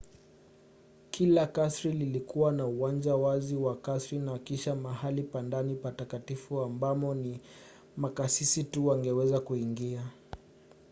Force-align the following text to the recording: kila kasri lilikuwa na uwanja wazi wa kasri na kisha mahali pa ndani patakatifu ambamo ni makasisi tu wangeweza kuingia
kila 1.11 1.47
kasri 1.47 1.91
lilikuwa 1.91 2.51
na 2.51 2.65
uwanja 2.65 3.15
wazi 3.15 3.55
wa 3.55 3.75
kasri 3.77 4.19
na 4.19 4.39
kisha 4.39 4.75
mahali 4.75 5.23
pa 5.23 5.41
ndani 5.41 5.75
patakatifu 5.75 6.61
ambamo 6.61 7.15
ni 7.15 7.39
makasisi 7.97 8.63
tu 8.63 8.87
wangeweza 8.87 9.39
kuingia 9.39 10.01